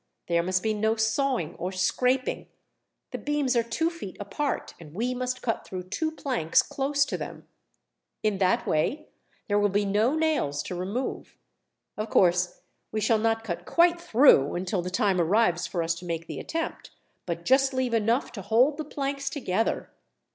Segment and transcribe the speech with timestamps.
[0.25, 2.47] There must be no sawing or scraping.
[3.11, 7.19] The beams are two feet apart, and we must cut through two planks close to
[7.19, 7.47] them.
[8.23, 9.09] In that way
[9.47, 11.37] there will be no nails to remove.
[11.97, 12.61] Of course,
[12.91, 16.39] we shall not cut quite through until the time arrives for us to make the
[16.39, 16.89] attempt,
[17.27, 19.91] but just leave enough to hold the planks together.